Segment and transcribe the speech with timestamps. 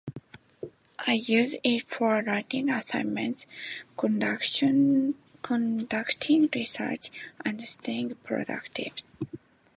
[1.05, 3.45] I use it for writing assignments,
[3.99, 5.13] conducting
[6.55, 7.11] research,
[7.45, 8.93] and staying productive.